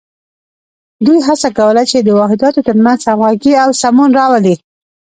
[1.05, 4.55] دوی هڅه کوله چې د واحداتو تر منځ همغږي او سمون راولي.